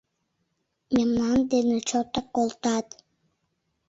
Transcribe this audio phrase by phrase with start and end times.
[0.93, 2.87] —Мемнан дене чотак колтат.